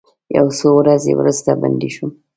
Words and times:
یو 0.37 0.47
څو 0.57 0.67
ورځې 0.79 1.11
وروسته 1.15 1.49
بندي 1.61 1.89
شوم. 1.95 2.09